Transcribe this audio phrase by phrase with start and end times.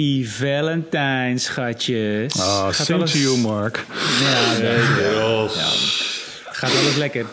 [0.00, 2.40] Happy Valentine, schatjes.
[2.40, 3.84] Ah, Gaat same alles- to you, Mark.
[4.20, 6.42] Ja, ja, Yes.
[6.50, 7.26] gaat alles lekker.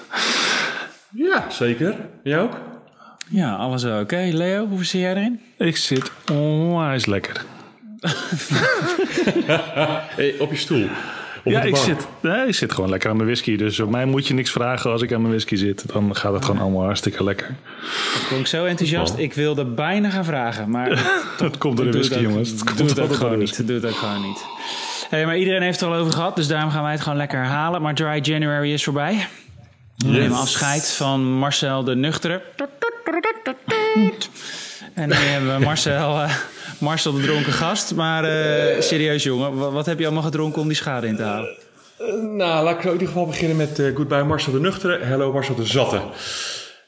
[1.14, 1.96] Ja, zeker.
[2.24, 2.58] Jij ook?
[3.30, 4.30] Ja, alles wel oké.
[4.32, 5.42] Leo, hoe zit jij erin?
[5.58, 7.42] Ik zit onwijs lekker.
[10.16, 10.88] Hey, op je stoel.
[11.48, 13.56] Op ja, de ik zit, nee, ik zit gewoon lekker aan mijn whisky.
[13.56, 15.84] Dus op mij moet je niks vragen als ik aan mijn whisky zit.
[15.94, 17.56] Dan gaat het gewoon allemaal hartstikke lekker.
[18.14, 19.18] Ik klonk zo enthousiast.
[19.18, 20.90] Ik wilde bijna gaan vragen, maar
[21.38, 22.50] Het komt door de whisky, jongens.
[22.50, 23.68] Het komt doe het ook gewoon de niet.
[23.68, 24.46] Doe het ook gewoon niet.
[25.10, 27.18] Hey, maar iedereen heeft het er al over gehad, dus daarom gaan wij het gewoon
[27.18, 27.82] lekker herhalen.
[27.82, 29.28] Maar Dry January is voorbij.
[29.98, 32.42] We nemen afscheid van Marcel de Nuchtere.
[34.98, 36.36] En nu hebben we Marcel, eh,
[36.80, 37.96] Marcel de dronken gast.
[37.96, 41.24] Maar eh, serieus jongen, wat, wat heb je allemaal gedronken om die schade in te
[41.24, 41.58] halen?
[42.38, 45.00] Nou, laat ik in ieder geval beginnen met eh Goodbye Marcel de Nuchtere.
[45.04, 46.02] Hello Marcel de Zatte.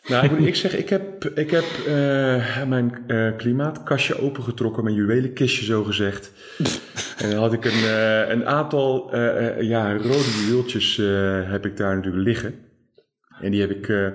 [0.08, 4.96] Nou, ik moet ik zeggen, ik heb, ik heb eh, mijn eh, klimaatkastje opengetrokken, mijn
[4.96, 6.32] juwelenkistje zo gezegd.
[7.18, 11.66] En dan had ik een, eh, een aantal eh, eh, ja, rode juweeltjes eh, heb
[11.66, 12.56] ik daar natuurlijk liggen.
[13.42, 14.08] En die heb ik eh,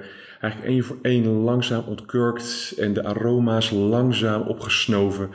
[0.45, 5.31] eigenlijk één voor één langzaam ontkurkt en de aroma's langzaam opgesnoven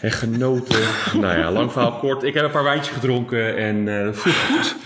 [0.00, 0.78] en genoten.
[1.20, 2.22] nou ja, lang verhaal kort.
[2.22, 4.76] Ik heb een paar wijntjes gedronken en eh dat voelt goed.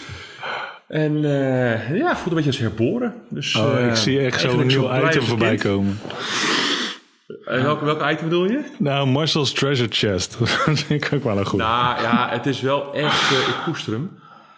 [0.88, 3.14] En eh, ja, voelt een beetje als herboren.
[3.28, 5.62] Dus, Oh, eh, ik zie echt zo'n nieuw item voorbij kind.
[5.62, 5.98] komen.
[7.44, 8.60] En welke, welke item bedoel je?
[8.78, 10.38] Nou, Marcel's Treasure Chest.
[10.38, 11.58] Dat vind ik ook wel een goed.
[11.58, 14.10] Nou ja, het is wel echt, eh, ik koester hem.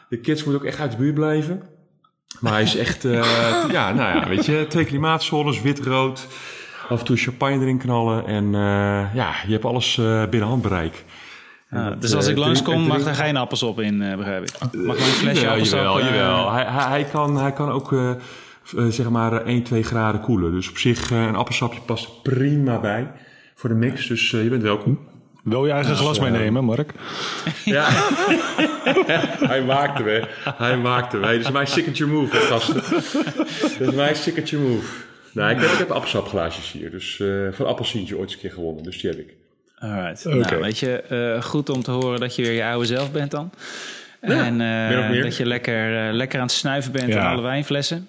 [0.09, 1.63] De kids moeten ook echt uit de buurt blijven.
[2.41, 3.13] Maar hij is echt, eh,
[3.71, 6.27] ja, nou ja, weet je, twee klimaatzones, wit-rood.
[6.89, 8.27] Af en toe champagne erin knallen.
[8.27, 11.05] En eh, ja, je hebt alles eh, binnen handbereik.
[11.71, 14.53] Dat, dus als ik langskom, drink- mag er geen appelsap in, eh, begrijp ik.
[14.61, 15.79] Mag mijn flesje Jawel, appelsap...
[15.81, 16.53] jawel, jawel.
[16.53, 17.93] Hij, hij, kan, hij kan ook
[18.89, 20.53] zeg maar eh, 1, 2 graden koelen.
[20.53, 23.11] Dus op zich, eh, een appelsapje past er prima bij
[23.55, 24.07] voor de mix.
[24.07, 24.99] Dus je bent welkom.
[25.43, 26.93] Wil je eigen glas meenemen, Mark?
[27.65, 27.87] Ja.
[29.49, 30.23] hij maakte me.
[30.57, 31.23] Hij maakte me.
[31.27, 32.75] Dat is mijn signature move, gasten.
[33.79, 34.87] Dat is mijn signature move.
[35.33, 36.91] Nou, ik heb, ik heb appelsapglaasjes hier.
[36.91, 38.83] Dus eh van appelsientje ooit eens een keer gewonnen.
[38.83, 39.35] Dus die heb ik.
[39.79, 40.25] Alright.
[40.25, 43.31] Nou, weet je, eh, goed om te horen dat je weer je oude zelf bent
[43.31, 43.53] dan.
[44.21, 47.21] en eh, dat je lekker, lekker aan het snuiven bent Ja.
[47.21, 48.09] aan alle wijnflessen.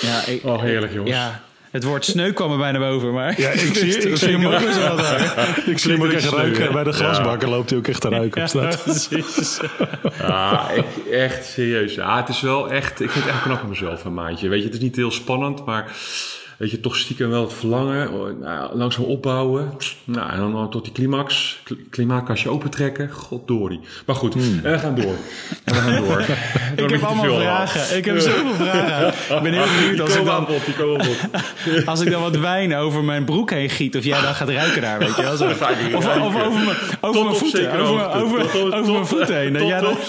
[0.00, 1.10] Ja, ik, Oh, heerlijk, jongens.
[1.16, 1.40] ja,
[1.72, 3.40] het woord sneu kwam er bijna boven, maar...
[3.40, 5.46] Ja, ik zie, ik zie hem ook eens wat aan.
[5.66, 6.72] Ik zie hem ook echt ruiken.
[6.72, 6.96] Bij de hè?
[6.96, 8.82] glasbakker loopt hij ook echt te ruiken op straat.
[8.84, 9.60] precies.
[10.18, 11.94] Ja, ik, echt serieus.
[11.94, 13.00] Ja, het is wel echt...
[13.00, 14.48] Ik vind het echt knap van mezelf, een maandje.
[14.48, 15.92] Weet je, het is niet heel spannend, maar...
[16.62, 18.12] Weet je, toch stiekem wel het verlangen.
[18.12, 19.72] oh, Nou, langzaam opbouwen.
[20.04, 21.60] Nou, en dan tot die climax.
[21.64, 23.10] Kl- Klimaatkastje opentrekken.
[23.10, 23.80] Goddorie.
[24.06, 25.14] Maar goed, en we gaan door.
[25.64, 26.20] En we gaan door.
[26.84, 27.96] Ik heb allemaal vragen.
[27.96, 29.36] Ik heb zoveel vragen.
[29.36, 30.46] Ik ben heel benieuwd als ik, dan,
[30.98, 31.16] bod.
[31.86, 33.96] als ik dan wat wijn over mijn broek heen giet...
[33.96, 35.36] of jij dan gaat ruiken daar, weet je wel.
[35.36, 35.44] Zo.
[35.48, 35.94] Of, ruiken.
[35.96, 36.66] of over mijn,
[37.00, 37.72] over Tot mijn op voeten.
[37.72, 38.18] Over, hoogte.
[38.18, 39.66] over, Tot- tot- over mijn voeten heen.
[39.66, 40.08] Jij dan- Tot,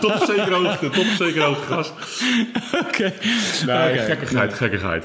[0.00, 0.88] tot op zekere hoogte.
[0.90, 1.92] Tot op zekere hoogte, gast.
[2.86, 3.12] Oké.
[3.66, 4.16] Nee, Oké.
[4.38, 5.04] Gekkigheid,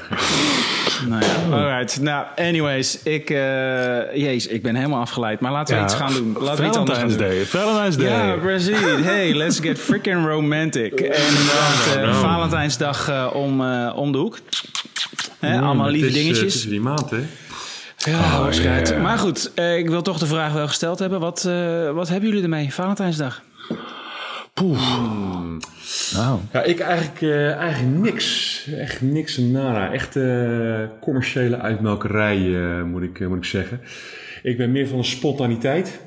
[1.08, 2.00] Nou ja, alright.
[2.00, 5.40] Nou, anyways, ik, eh jezus, ik ben helemaal afgeleid.
[5.40, 6.36] Maar laten we iets gaan doen.
[6.40, 7.52] Laten we iets anders gaan Valentine's doen.
[7.52, 7.62] Day.
[7.62, 8.26] Valentine's Day.
[8.26, 9.04] Ja, precies.
[9.04, 10.92] Hey, let's get freaking romantic.
[11.00, 12.14] En inderdaad, eh, nou.
[12.14, 14.38] Valentijnsdag eh, om, om de hoek.
[15.40, 16.54] Hè, allemaal Het lieve is, dingetjes.
[16.54, 17.20] Is die maand, hè?
[17.96, 18.88] ja, waarschijnlijk.
[18.88, 19.02] yeah.
[19.02, 21.20] Maar goed, ik wil toch de vraag wel gesteld hebben.
[21.20, 21.42] Wat,
[21.94, 22.72] wat hebben jullie ermee?
[22.74, 23.42] Valentijnsdag.
[26.14, 28.66] Nou, Ja, ik eigenlijk, eh, eigenlijk niks.
[28.78, 29.92] Echt niks en nada.
[29.92, 33.80] Echt eh, commerciële uitmelkerij, eh, moet, ik, moet ik zeggen.
[34.42, 36.00] Ik ben meer van de spontaniteit.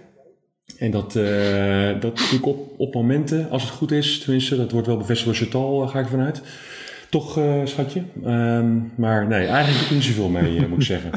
[0.78, 4.20] En dat, eh, dat doe ik op, op momenten, als het goed is.
[4.20, 6.42] Tenminste, dat wordt wel bevestigd door Chantal, ga ik vanuit.
[7.10, 8.04] Toch, eh, schatje?
[8.24, 11.12] Ehm, maar nee, eigenlijk doe ik niet zoveel mee, moet ik zeggen.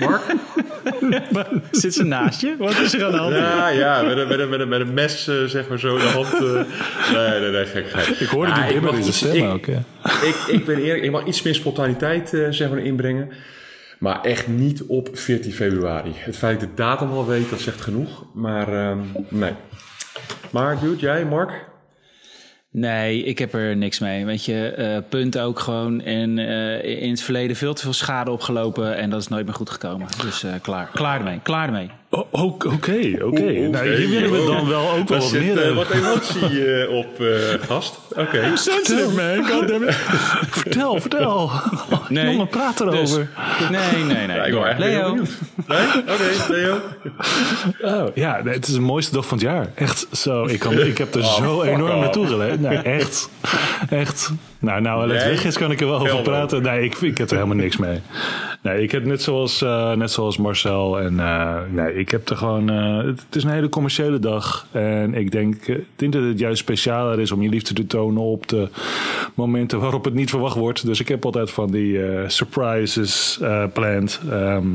[0.00, 0.22] Mark?
[1.70, 2.54] Zit ze naast je?
[2.58, 3.34] Wat is er aan de hand?
[3.34, 5.96] Ja, ja, met een, met een, met een, met een mes, eh, zeg maar zo
[5.96, 6.32] in de hand.
[6.34, 6.40] eh.
[7.16, 8.16] nee, nee, nee, gek, gek.
[8.20, 9.64] ik hoorde Ja, die ik bibber mag in iets- stem ik- ook.
[9.66, 9.82] Ja.
[10.22, 13.30] ik, ik ben eerlijk, ik mag iets meer spontaniteit eh, zeg maar, inbrengen.
[13.98, 16.12] Maar echt niet op 14 februari.
[16.14, 18.24] Het feit dat ik de datum al weet, dat zegt genoeg.
[18.34, 18.98] Maar ehm,
[19.28, 19.52] nee.
[20.50, 21.68] Maar dude, jij, Mark?
[22.72, 24.24] Nee, ik heb er niks mee.
[24.24, 26.00] Weet je, eh, punt ook gewoon.
[26.00, 28.96] En eh, in het verleden veel te veel schade opgelopen.
[28.96, 30.06] En dat is nooit meer goed gekomen.
[30.22, 30.90] Dus eh, klaar.
[30.92, 31.40] Klaar ermee.
[31.42, 31.90] Klaar ermee.
[32.12, 33.50] Oh, Oké, oké.
[33.50, 35.74] Nou, hier willen we dan wel ook wel wat zit meer over.
[35.74, 37.28] wat emotie eh, op, eh,
[37.68, 37.98] gast.
[38.16, 38.50] Oké.
[38.56, 39.44] Sensitive man,
[40.50, 41.50] vertel, vertel.
[42.08, 42.24] Nee.
[42.30, 43.28] Jongen, praat Dus, erover.
[43.70, 44.36] nee, nee, nee.
[44.36, 45.14] Ja, ik ben Leo.
[45.14, 45.86] Nee?
[46.08, 46.78] Oké, Leo.
[47.82, 49.66] Oh, ja, nee, het is de mooiste dag van het jaar.
[49.74, 50.44] Echt zo.
[50.44, 52.00] Ik, kan, ik heb er Oh, zo enorm off.
[52.00, 52.60] naartoe geleefd.
[52.60, 53.28] Nee, echt.
[53.90, 54.30] Echt.
[54.58, 56.62] Nou, nou, Nee, weg is, kan ik er wel over praten.
[56.62, 58.00] Nee, ik, ik heb er helemaal niks mee.
[58.62, 61.00] Nee, ik heb net zoals, eh, net zoals Marcel.
[61.00, 62.70] En eh, nee, ik heb er gewoon.
[62.70, 64.66] eh, het, is een hele commerciële dag.
[64.70, 65.66] En ik denk,
[65.96, 68.68] denk dat het juist specialer is om je liefde te tonen op de
[69.34, 70.86] momenten waarop het niet verwacht wordt.
[70.86, 73.40] Dus ik heb altijd van die surprises
[73.72, 74.20] planned.
[74.30, 74.66] Ehm,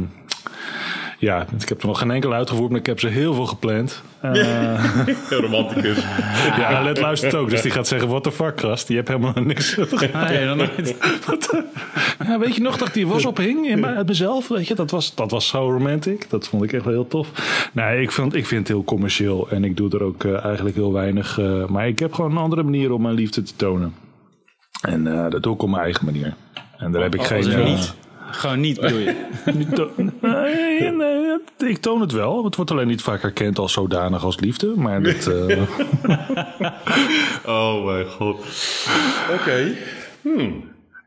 [1.17, 4.01] ja, ik heb er nog geen enkel uitgevoerd, maar ik heb ze heel veel gepland.
[4.21, 4.95] Eh,
[5.41, 5.97] Romanticus.
[6.59, 8.88] ja, Let luistert ook, dus die gaat zeggen: What the fuck, gast?
[8.88, 9.75] Je hebt helemaal niks.
[10.13, 10.57] Nee, dan.
[12.27, 14.47] Ja, weet je nog dat die was ophing in uit mezelf?
[14.47, 16.29] Weet je, dat was, dat was zo romantic.
[16.29, 17.29] Dat vond ik echt wel heel tof.
[17.73, 19.47] Nee, ik vind, ik vind het heel commercieel.
[19.50, 21.39] En ik doe er ook eh, eigenlijk heel weinig.
[21.39, 23.94] eh, maar ik heb gewoon een andere manier om mijn liefde te tonen.
[24.81, 26.33] En dat doe ik op mijn eigen manier.
[26.77, 27.63] En daar heb ik Als geen...
[27.63, 27.94] niet.
[28.35, 29.15] Gewoon niet, bedoel je?
[30.21, 32.43] nee, nee, ik toon het wel.
[32.45, 34.73] Het wordt alleen niet vaak herkend als zodanig als liefde.
[34.75, 35.61] Maar dat, eh,
[37.45, 38.45] Oh mijn god.
[39.33, 39.71] Oké.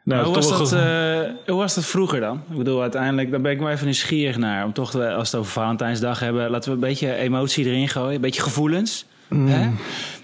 [0.05, 2.43] nou, hoe, was dat, eh, hoe was dat vroeger dan?
[2.51, 4.65] Ik bedoel, uiteindelijk, daar ben ik wel even nieuwsgierig naar.
[4.65, 7.89] Om toch, te- als we het over Valentijnsdag hebben, laten we een beetje emotie erin
[7.89, 8.15] gooien.
[8.15, 9.07] Een beetje gevoelens.
[9.35, 9.71] Hè?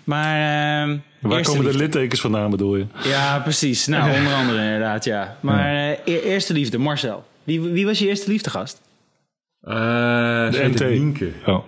[0.05, 1.79] Maar, ehm, Waar komen de liefde.
[1.83, 2.87] littekens vandaan, bedoel je?
[3.05, 3.87] Ja, precies.
[3.87, 5.37] Nou, onder andere inderdaad, ja.
[5.41, 7.25] Maar eh, e- eerste liefde, Marcel.
[7.45, 8.81] Wie, wie was je eerste liefdegast?
[9.63, 9.71] Eh
[10.51, 10.81] De NT.
[10.81, 11.31] Nienke.
[11.47, 11.65] Oh.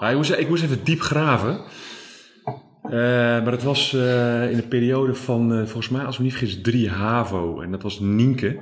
[0.00, 1.60] Ja, ik, moest, ik moest even diep graven.
[2.82, 2.90] Eh,
[3.42, 6.60] maar dat was eh, in de periode van, eh, volgens mij, als we niet vergis,
[6.60, 7.60] 3 HAVO.
[7.60, 8.60] En dat was Nienke.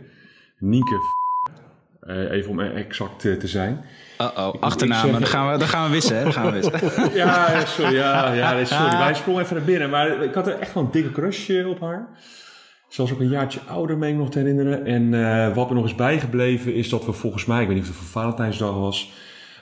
[0.58, 0.94] Nienke.
[0.94, 3.84] F- eh, even om exact te zijn.
[4.20, 5.12] Uh-oh, achternamen.
[5.12, 6.23] Dan gaan we, dan gaan we wissen, hè?
[6.23, 7.15] Dan gaan we wissen.
[7.15, 7.94] Ja, sorry.
[7.94, 8.99] Ja, ja, sorry.
[8.99, 9.91] Wij sprongen even naar binnen.
[9.91, 12.09] Maar ik had er echt wel een dikke crush eh, op haar.
[12.88, 14.85] Ze was ook een jaartje ouder, meen ik nog te herinneren.
[14.85, 17.88] En eh, wat me nog is bijgebleven is dat we volgens mij, ik weet niet
[17.88, 19.12] of het voor Valentijnsdag was,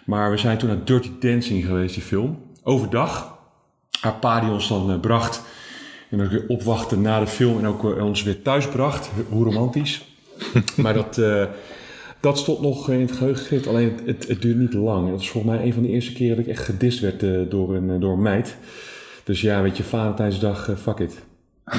[0.05, 2.43] maar we zijn toen naar Dirty Dancing geweest, die film.
[2.62, 3.38] Overdag.
[4.00, 5.43] Haar pa die ons dan eh, bracht.
[6.11, 9.11] En ook weer opwachten na de film en ook ons weer thuis bracht.
[9.29, 10.05] Hoe romantisch.
[10.82, 11.44] maar dat, eh,
[12.26, 13.67] dat stond nog in het geheugen gegrift.
[13.67, 15.08] Alleen het, het, het duurde niet lang.
[15.08, 17.31] Dat was volgens mij een van de eerste keren dat ik echt gedist werd eh,
[17.49, 18.56] door, een, eh, door een meid.
[19.25, 21.23] Dus ja, weet je, Valentijnsdag, eh, fuck it.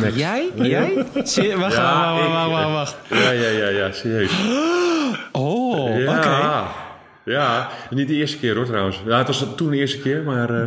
[0.02, 0.18] Next.
[0.18, 0.50] Jij?
[0.56, 0.94] Jij?
[0.96, 2.96] Wacht, Ja, wacht, ik, wacht, wacht, wacht.
[3.10, 4.32] Ja, ja, ja, ja, serieus.
[5.32, 6.18] Oh, ja.
[6.18, 6.86] oké.
[7.32, 9.02] Ja, niet de eerste keer hoor trouwens.
[9.06, 10.60] Ja, het was toen de eerste keer, maar eh,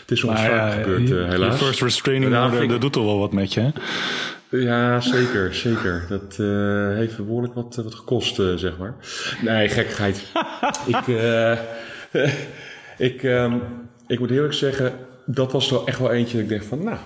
[0.00, 1.56] het is soms vaak ja, gebeurd helaas.
[1.56, 3.70] First restraining Ja, order, dat doet toch wel wat met je, hè?
[4.50, 6.04] Ja, zeker, zeker.
[6.08, 8.94] Dat eh, heeft behoorlijk wat, wat gekost, eh, zeg maar.
[9.42, 10.32] Nee, gekkigheid.
[10.86, 11.58] ik, eh,
[12.98, 13.54] ik, ehm,
[14.06, 14.92] ik moet eerlijk zeggen,
[15.26, 16.98] dat was er echt wel eentje dat ik dacht van, nou,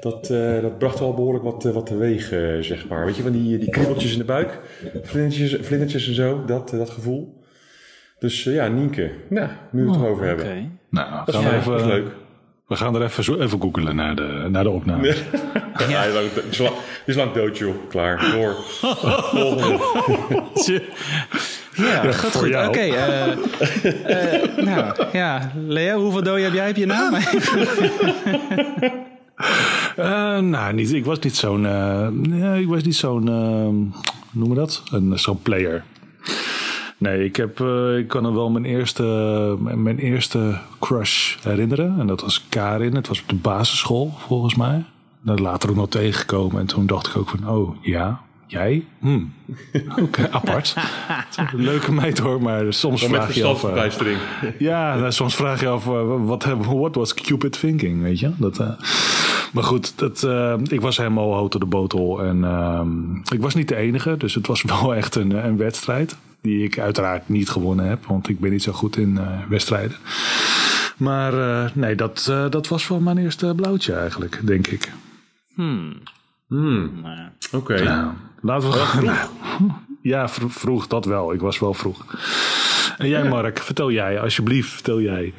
[0.00, 3.04] dat, eh, dat bracht wel behoorlijk wat, eh, wat teweeg, eh, zeg maar.
[3.04, 4.58] Weet je, van die, die kriebeltjes in de buik,
[5.02, 7.38] vlindertjes, vlindertjes en zo, dat, eh, dat gevoel.
[8.18, 10.44] Dus eh, ja, Nienke, nou, nu we het erover hebben.
[10.44, 10.68] Oké.
[10.90, 12.08] Nou, Dat is, gaan we, fijn, even, dat is leuk.
[12.70, 15.06] We gaan er even, zo, even googelen naar de, naar de opname.
[15.88, 16.74] Ja, die is lang- is lang-
[17.06, 17.74] is lang dood, joh.
[17.88, 18.54] Klaar, door.
[19.30, 19.78] Volgende.
[21.74, 22.48] Ja, gaat voor goed.
[22.50, 22.68] jou.
[22.68, 22.78] Oké.
[22.78, 23.32] eh,
[24.34, 25.52] eh, nou, ja.
[25.66, 27.14] Leo, hoeveel doden heb jij op je naam?
[29.96, 31.66] Eh, nou, niet, ik was niet zo'n.
[31.66, 33.28] eh, nee, ik was niet zo'n.
[33.28, 33.90] hoe
[34.32, 34.82] noemen we dat?
[34.92, 35.82] Een, zo'n player.
[37.00, 39.02] Nee, ik, heb, eh, ik kan er wel mijn eerste,
[39.74, 41.96] mijn eerste crush herinneren.
[41.98, 42.94] En dat was Karin.
[42.94, 44.84] Het was op de basisschool, volgens mij.
[45.20, 46.60] Daar later ook nog tegengekomen.
[46.60, 48.84] En toen dacht ik ook van, oh ja, jij?
[48.98, 49.20] Hm.
[50.02, 50.74] Oké, apart.
[51.52, 53.64] Een leuke meid hoor, maar soms Met vraag je af...
[53.64, 54.16] eh,
[54.58, 58.30] ja, nou, soms vraag je af, eh, wat what was Cupid thinking, weet je?
[58.36, 58.58] Dat,
[59.52, 60.28] maar goed, dat,
[60.70, 62.24] ik was helemaal hout de botel.
[62.24, 66.16] En ehm, ik was niet de enige, dus het was wel echt een, een wedstrijd.
[66.42, 69.96] Die ik uiteraard niet gewonnen heb, want ik ben niet zo goed in eh, wedstrijden.
[70.96, 71.32] Maar
[71.64, 74.90] eh, nee, dat, eh, dat was wel mijn eerste blauwtje eigenlijk, denk ik.
[77.52, 77.74] Oké.
[77.74, 78.76] Ja, laten we
[80.02, 81.32] Ja, vro- vroeg, dat wel.
[81.32, 82.04] Ik was wel vroeg.
[82.98, 85.34] En jij, Mark, vertel jij, alsjeblieft, vertel jij.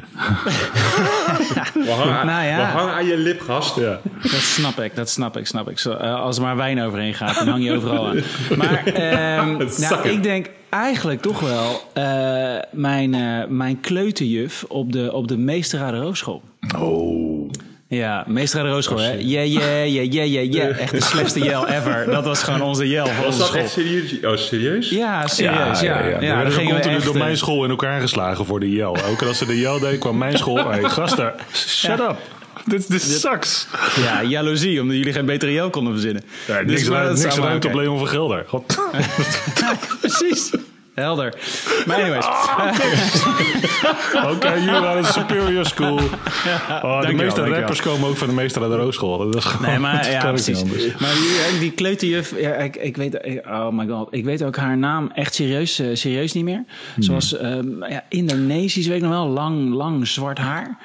[1.74, 2.58] We hangen, Nou ja.
[2.58, 3.76] we hangen aan je lip, gast.
[3.76, 4.00] Ja.
[4.22, 5.80] Dat snap ik, dat snap ik, snap ik.
[5.80, 8.20] Zo, als er maar wijn overheen gaat, dan hang je overal aan.
[8.58, 15.14] Maar ehm, nou, ik denk eigenlijk toch wel eh, mijn, eh, mijn kleuterjuf op de,
[15.14, 16.42] op de Meesterade Roosschool.
[16.78, 17.50] Oh.
[17.88, 19.12] Ja, Meesterade Roosschool, hè?
[19.12, 20.80] Yeah, yeah, yeah, yeah, yeah, yeah.
[20.80, 22.06] Echt de slechtste jel ever.
[22.12, 23.60] Dat was gewoon onze jel van Was dat school.
[23.62, 24.20] echt serieus?
[24.24, 24.90] Oh, serieus?
[24.90, 26.00] Ja, serieus, ja.
[26.00, 28.46] ja, Er dan werden gingen we continu echt, door eh, mijn school in elkaar geslagen
[28.46, 28.98] voor de jel.
[29.18, 30.70] Keer als ze de jel deed, kwam mijn school.
[30.70, 32.18] Hey, gasten, shut up.
[32.66, 33.68] Dit, dit sucks.
[33.96, 36.24] Ja, jaloezie, omdat jullie geen betere jel konden verzinnen.
[36.48, 37.74] Ja, Dus niks maar is niks allemaal ruimte op.
[37.74, 38.46] Leon van Gelder.
[38.48, 38.80] God.
[40.02, 40.52] Precies.
[40.94, 41.34] Helder.
[41.86, 42.26] Maar anyways.
[44.36, 46.00] Oké, jullie waren een superior school.
[46.82, 49.18] Oh, de meeste rappers komen ook van de meester aan de Roosschool.
[49.18, 50.62] Dat is gewoon, Nee, maar dat ja, kan ik niet precies.
[50.64, 50.98] anders.
[51.00, 51.14] Maar
[51.52, 55.12] die, die kleuterjuf, ja, ik, ik weet, oh my god, ik weet ook haar naam
[55.16, 56.64] echt serieus, eh, serieus niet meer.
[57.00, 60.78] Zoals ehm, ja, Indonesisch, weet ik nog wel, lang, lang zwart haar.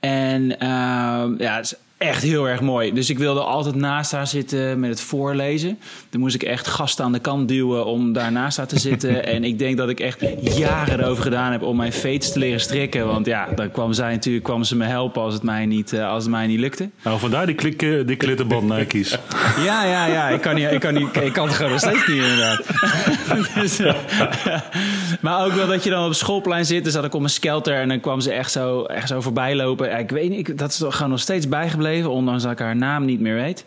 [0.00, 2.92] En ehm, ja, het is echt heel erg mooi.
[2.92, 5.78] Dus ik wilde altijd naast haar zitten met het voorlezen.
[6.10, 9.26] Dan moest ik echt gasten aan de kant duwen om daar naast haar te zitten.
[9.26, 12.60] en ik denk dat ik echt jaren erover gedaan heb om mijn veets te leren
[12.60, 13.06] strikken.
[13.06, 16.10] Want ja, dan kwam zij natuurlijk kwam ze me helpen als het mij niet, eh,
[16.10, 16.90] als het mij niet lukte.
[17.02, 19.10] Nou, vandaar die, klik, eh, die klittenband Nike's.
[19.64, 20.28] Ja, ja, ja.
[20.28, 22.62] Ik kan, niet, ik kan, niet, ik kan het gewoon nog steeds niet, inderdaad.
[23.54, 23.94] dus, eh,
[25.20, 26.84] maar ook wel dat je dan op schoolplein zit.
[26.84, 29.56] Dus zat ik op mijn skelter en dan kwam ze echt zo, echt zo voorbij
[29.56, 29.88] lopen.
[29.88, 32.10] Ja, ik weet niet, ik, dat is toch gewoon nog steeds bijgebleven.
[32.10, 33.64] Ondanks dat ik haar naam niet meer weet.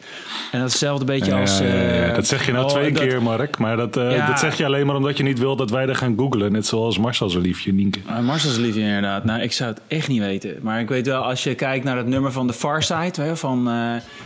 [0.51, 1.57] En dat is hetzelfde beetje als...
[1.59, 3.57] Ja, eh, dat zeg je nou oh, twee dat- keer, Mark.
[3.57, 5.95] Maar dat, eh, dat zeg je alleen maar omdat je niet wil dat wij er
[5.95, 6.51] gaan googlen.
[6.51, 7.99] Net zoals Marcel zijn liefje, Nienke.
[8.09, 9.23] Uh, Marcel's liefje inderdaad.
[9.23, 10.55] Nou, ik zou het echt niet weten.
[10.61, 13.35] Maar ik weet wel, als je kijkt naar het nummer van The Far Side...
[13.35, 13.75] van eh,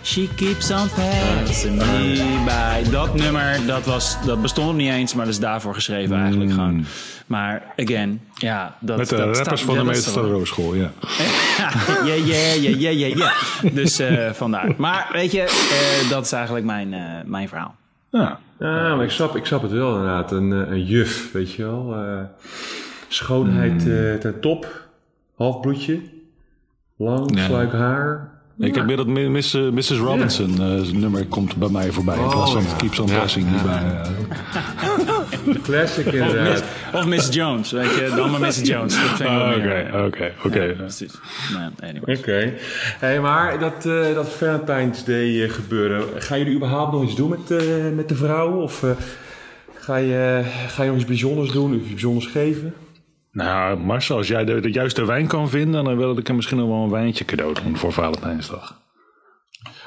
[0.03, 2.89] She Keeps on Passing Me By.
[2.91, 6.85] Dat nummer, dat, was, dat bestond niet eens, maar dat is daarvoor geschreven eigenlijk gewoon.
[7.27, 8.75] Maar again, ja...
[8.79, 8.97] Dat.
[8.97, 10.91] Met de dat rappers staat- van de meester Roosschool, ja.
[12.05, 13.31] Ja, ja, ja, ja, ja, ja.
[13.73, 14.73] Dus eh, vandaar.
[14.77, 17.75] Maar weet je, eh, dat is eigenlijk mijn, eh, mijn verhaal.
[18.11, 18.39] Ja.
[18.59, 20.31] Ja, maar ik snap, ik snap het wel inderdaad.
[20.31, 21.93] Een, eh, een juf, weet je wel.
[21.95, 22.19] Eh,
[23.07, 24.87] schoonheid eh, ten top.
[25.37, 25.99] Halfbloedje.
[26.97, 27.45] Lang, Ja.
[27.45, 28.33] sluik haar.
[28.59, 29.29] Ik heb meer dat eh,
[29.71, 29.91] Mrs.
[29.91, 30.55] Robinson
[30.99, 32.17] nummer komt bij mij voorbij.
[32.17, 32.75] in plaats van Oh, ja.
[32.75, 33.45] Keeps on Ja, Passing.
[33.45, 33.51] ja.
[33.51, 34.01] die bij,
[35.47, 36.63] eh, Classic inderdaad.
[36.93, 38.13] Of Miss Jones, weet je.
[38.15, 39.17] Dan maar Miss Jones.
[39.17, 40.73] Wel Oké, oké, oké.
[40.77, 41.13] Precies.
[41.79, 42.15] Anyway.
[42.17, 42.53] Oké.
[42.99, 46.21] Hey, maar dat, eh dat Valentine's Day eh, gebeuren.
[46.21, 48.61] Gaan jullie überhaupt nog iets doen met, eh, met de vrouwen?
[48.63, 48.89] Of eh,
[49.79, 51.75] ga, je, ga je nog iets bijzonders doen?
[51.75, 52.73] Of iets bijzonders geven?
[53.31, 56.57] Nou, Marcel, als jij de, de juiste wijn kan vinden, dan wil ik hem misschien
[56.57, 58.83] nog wel een wijntje cadeau doen voor Valentijnsdag.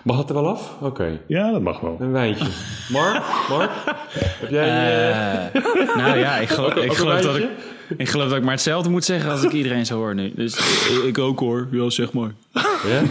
[0.05, 0.77] Mag dat er wel af?
[0.81, 1.19] Oké.
[1.27, 1.97] Ja, dat mag wel.
[2.01, 2.47] Een wijntje.
[2.93, 3.23] Mark?
[3.49, 3.71] Mark?
[4.19, 4.69] Heb jij...
[4.69, 7.49] eh, Eh, nou ja, ik geloof, Ook ik, ook geloof dat ik,
[7.97, 10.33] ik geloof dat ik maar hetzelfde moet zeggen als ik iedereen zo hoor nu.
[10.35, 10.57] Dus
[10.91, 11.69] ik, ik ook hoor.
[11.71, 12.31] Ja, zeg maar.
[12.53, 13.03] Ja?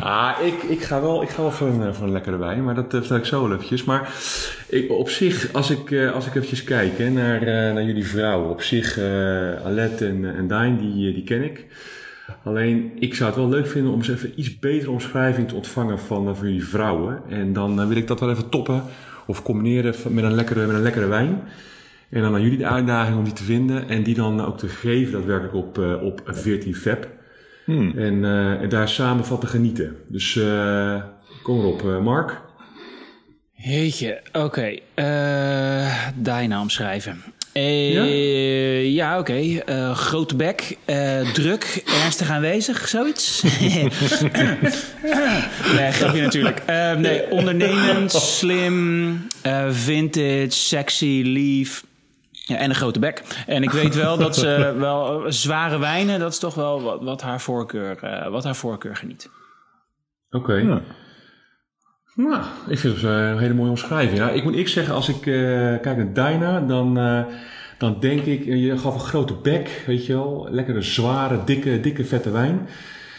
[0.00, 2.74] Ah, ik, ik, ga wel, ik ga wel voor een, voor een lekkere wijn, maar
[2.74, 3.84] dat vertel ik zo wel eventjes.
[3.84, 4.08] Maar
[4.68, 8.06] ik, op zich, als ik, eh, als ik eventjes kijk hè, naar, eh, naar jullie
[8.06, 8.50] vrouwen.
[8.50, 11.66] Op zich, eh Alet en, en Dijn, die, die ken ik.
[12.44, 15.98] Alleen, ik zou het wel leuk vinden om eens even iets betere omschrijving te ontvangen
[15.98, 17.22] van, eh, van jullie vrouwen.
[17.28, 18.82] En dan eh, wil ik dat wel even toppen
[19.26, 21.42] of combineren met een lekkere, met een lekkere wijn.
[22.10, 24.68] En dan aan jullie de uitdaging om die te vinden en die dan ook te
[24.68, 27.08] geven daadwerkelijk op, eh, op 14 feb.
[27.96, 29.96] En, eh, en daar samen van te genieten.
[30.06, 31.02] Dus eh,
[31.42, 32.40] kom erop, eh, Mark.
[33.52, 34.76] Jeetje, oké.
[34.94, 37.22] eh Dijnaam schrijven.
[37.52, 39.58] Eh, ja, oké.
[39.66, 43.42] Eh, grote bek, eh, druk, ernstig aanwezig, zoiets.
[45.76, 46.62] nee, grapje natuurlijk.
[46.66, 51.84] Eh, nee, ondernemend, slim, eh, vintage, sexy, lief.
[52.30, 53.22] Ja, en een grote bek.
[53.46, 57.22] En ik weet wel dat ze wel zware wijnen, dat is toch wel wat, wat,
[57.22, 59.30] haar, voorkeur, eh, wat haar voorkeur geniet.
[60.30, 60.54] Oké.
[60.54, 60.82] Ja.
[62.28, 64.18] Nou, ik vind het een hele mooie omschrijving.
[64.18, 65.34] Ja, ik moet ik zeggen, als ik eh,
[65.80, 67.20] kijk naar Dyna, dan, eh,
[67.78, 70.48] dan denk ik, eh, je gaf een grote bek, weet je wel.
[70.50, 72.68] Lekkere, zware, dikke, dikke, vette wijn.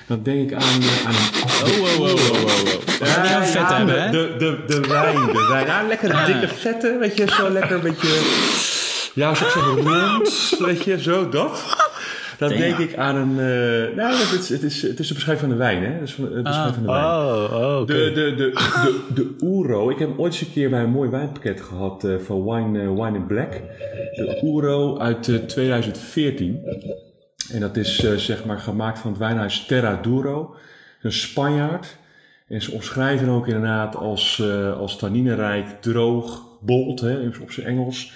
[0.07, 1.71] Dan denk ik aan, eh, aan een...
[1.71, 2.41] Oh, wow, wow, wow, wow.
[2.41, 2.81] wow.
[2.99, 4.11] We gaan niet over vet ja, hebben, hè?
[4.11, 5.65] de, de, de, de wijn, de wijn.
[5.65, 8.07] Ja, lekkere, dikke, vette, weet je, zo lekker een beetje...
[9.13, 11.63] Ja, zou ik zeggen, rond, weet je, zo, dat.
[12.41, 12.61] Dan Damn.
[12.61, 13.39] denk ik aan een...
[13.39, 15.91] eh nou, het is, het, is, het is een beschrijving van de wijn, hè.
[15.91, 17.05] Het is van, het beschrijving van de wijn.
[17.05, 17.93] Oh, oh oké.
[17.93, 19.89] De, de, de, de, de Oero.
[19.89, 22.87] Ik heb ooit eens een keer bij een mooi wijnpakket gehad eh, van Wine, eh,
[22.87, 23.51] Wine in Black.
[24.15, 26.59] De Oero uit eh, 2014.
[27.51, 30.55] En dat is eh, zeg maar gemaakt van het wijnhuis Terra Duro.
[31.01, 31.97] Een Spanjaard.
[32.47, 38.13] En ze omschrijven ook inderdaad als, eh als tanninerijk, droog, bold hè, op zijn Engels.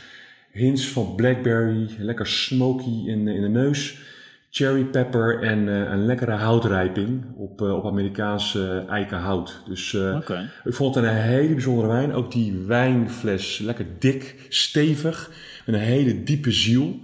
[0.51, 4.13] Hints van blackberry, lekker smoky in, in de neus.
[4.57, 9.61] Cherry pepper en eh, een lekkere houtrijping op, eh, op Amerikaans eh, eikenhout.
[9.67, 10.49] Dus eh, Oké.
[10.63, 12.13] ik vond het een hele bijzondere wijn.
[12.13, 15.31] Ook die wijnfles lekker dik, stevig.
[15.65, 16.99] Met een hele diepe ziel.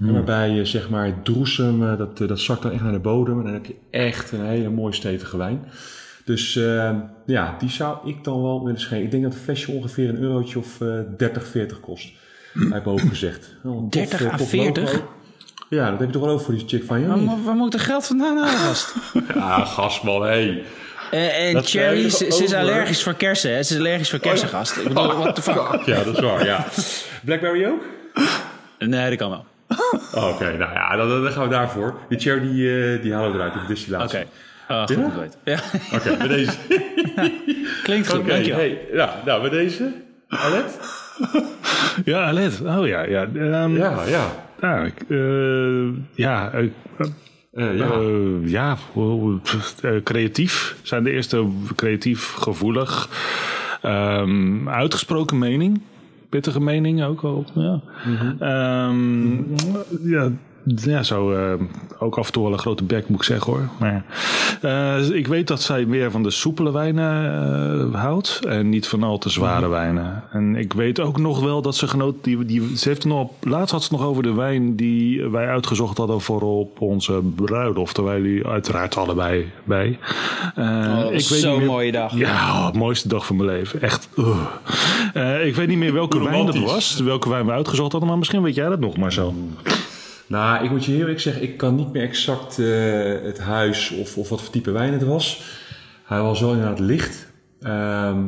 [0.00, 3.38] En waarbij je zeg maar het droesem, dat, dat zakt dan echt naar de bodem.
[3.38, 5.64] En dan heb je echt een hele mooie stevige wijn.
[6.24, 9.04] Dus eh, ja, die zou ik dan wel willen schenken.
[9.04, 12.12] Ik denk dat een flesje ongeveer een eurotje of eh 30, 40 kost.
[12.70, 13.56] Heb boven gezegd.
[13.62, 15.02] Wel een 30 tof, eh, à tof 40?
[15.76, 17.06] Ja, dat heb je toch wel over voor die chick van je?
[17.06, 18.94] Waar, mo- waar moet ik er geld vandaan halen, gast?
[19.34, 20.62] Ja, gastman, hé.
[21.10, 23.62] En, en Dat Cherry, ze, is allergisch voor kersen, hè?
[23.62, 24.76] Ze is allergisch voor kersen, gast.
[24.76, 25.80] Ik bedoel, what the fuck?
[25.86, 26.66] Ja, dat is waar, ja.
[27.24, 27.82] Blackberry ook?
[28.78, 29.44] Nee, dat kan wel.
[30.14, 31.94] Oh, Oké, nou ja, dan, dan gaan we daarvoor.
[32.08, 34.18] Die chair die, eh, die halen we eruit, die distillatie.
[34.18, 34.26] Oké.
[34.68, 35.04] Ah, goed Ja?
[35.04, 35.38] om te weten.
[35.44, 35.58] Ja.
[35.96, 36.52] Oké, bij deze.
[37.82, 38.58] Klinkt goed, Oké, dankjewel.
[38.58, 39.92] hey, nou, nou, bij deze.
[40.28, 40.78] Alet?
[42.04, 42.60] Ja, Alet.
[42.60, 43.22] Oh ja, ja.
[43.34, 44.24] ehm, Ja, ja.
[44.62, 46.68] Nou, ik, eh, ja, eh,
[47.52, 48.00] Eh, ja.
[48.44, 48.76] Ja,
[50.04, 50.76] creatief.
[50.82, 53.08] Zijn de eerste creatief, gevoelig.
[53.82, 55.80] Ehm, uitgesproken mening.
[56.28, 57.44] Pittige mening ook wel.
[57.54, 57.80] Ja,
[58.38, 59.34] Ehm,
[60.02, 60.30] ja,
[60.64, 61.52] ja zo eh,
[61.98, 63.68] ook af en toe wel een grote bek moet ik zeggen hoor.
[63.78, 64.04] Maar,
[64.60, 68.40] eh, ik weet dat zij meer van de soepele wijnen eh, houdt.
[68.48, 70.24] En niet van al te zware wijnen.
[70.30, 72.14] En ik weet ook nog wel dat ze genoot.
[72.24, 75.46] Die, die, ze heeft nog, laatst had ze het nog over de wijn die wij
[75.46, 77.94] uitgezocht hadden voor op onze bruiloft.
[77.94, 79.98] Terwijl wij die uiteraard allebei bij.
[80.56, 82.16] Oh, niet zo'n mooie dag.
[82.16, 83.80] Ja, oh, mooiste dag van mijn leven.
[83.80, 84.08] Echt.
[85.44, 87.00] ik weet niet meer welke wijn dat was.
[87.00, 88.08] Welke wijn we uitgezocht hadden.
[88.08, 89.34] Maar misschien weet jij dat nog maar zo.
[90.26, 92.66] Nou, ik moet je heel eerlijk zeggen, ik kan niet meer exact eh,
[93.22, 95.42] het huis of, of wat voor type wijn het was.
[96.04, 97.32] Hij was wel inderdaad licht.
[97.60, 98.24] Ehm,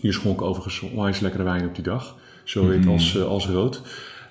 [0.00, 2.16] hier schonk overigens onwijs lekkere wijn op die dag.
[2.44, 3.82] Zo wit als, eh, als rood.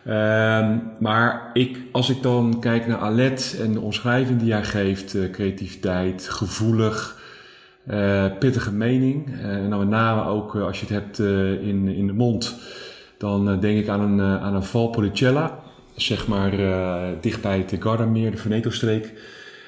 [0.05, 5.15] Ehm, maar ik, als ik dan kijk naar Alet en de omschrijving die hij geeft,
[5.15, 7.17] eh, creativiteit, gevoelig,
[8.39, 9.39] pittige mening.
[9.41, 11.19] En dan met name ook als je het hebt
[11.62, 12.55] in, in de mond,
[13.17, 15.59] dan denk ik aan een, aan een Valpolicella.
[16.01, 19.06] Zeg maar eh dichtbij het Gardameer, de Veneto-streek.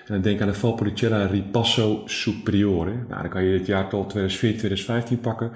[0.05, 2.93] En dan denk aan de Valpolicella Ripasso Superiore.
[3.09, 5.51] Nou, dan kan je het jaartal 2014, 2015 pakken.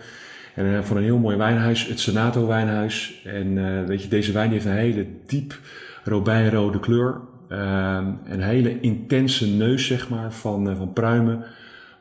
[0.56, 3.22] En eh, van een heel mooi wijnhuis, het Senato wijnhuis.
[3.24, 5.60] En eh, weet je, deze wijn heeft een hele diep
[6.04, 7.22] robijnrode kleur.
[7.48, 11.46] Een hele intense neus, zeg maar, van, van pruimen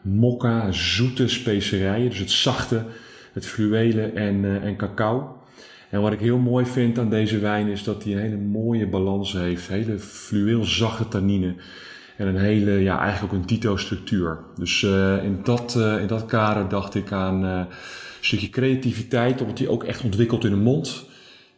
[0.04, 2.08] mokka, zoete specerijen.
[2.10, 2.82] Dus het zachte,
[3.32, 5.43] het fluwelen en, en cacao.
[5.94, 8.88] En wat ik heel mooi vind aan deze wijn is dat hij een hele mooie
[8.88, 9.68] balans heeft.
[9.68, 11.54] Hele fluweel zachte tannine.
[12.16, 14.38] En een hele, ja, eigenlijk ook een dito-structuur.
[14.56, 17.66] Dus eh, in, dat, eh, in dat kader dacht ik aan eh, een
[18.20, 21.04] stukje creativiteit, omdat die ook echt ontwikkelt in de mond.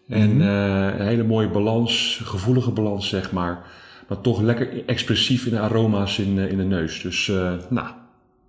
[0.08, 3.64] En eh, een hele mooie balans, gevoelige balans zeg maar.
[4.08, 7.02] Maar toch lekker expressief in de aroma's in, in de neus.
[7.02, 7.32] Dus
[7.68, 7.88] nou,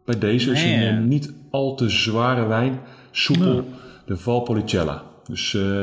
[0.05, 2.79] bij deze is een niet al te zware wijn,
[3.11, 3.69] soepel,
[4.05, 5.06] de Valpolicella.
[5.27, 5.81] Dus eh,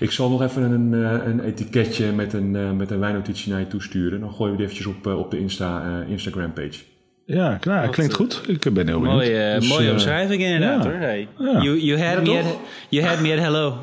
[0.00, 3.60] ik zal nog even een, eh, een etiketje met een, eh, met een wijnnotitie naar
[3.60, 4.20] je toesturen.
[4.20, 6.78] Dan gooien we die eventjes op, eh, op de Insta, eh, Instagram page.
[7.24, 8.42] Ja, nou, klinkt goed.
[8.46, 9.16] Ik ben heel benieuwd.
[9.16, 10.90] Mooie, Dus, mooie eh, omschrijving inderdaad ja.
[10.90, 10.98] hoor.
[10.98, 11.28] Hey.
[11.38, 11.60] Ja.
[11.62, 12.44] You, you, had me at,
[12.88, 13.74] you had me at hello.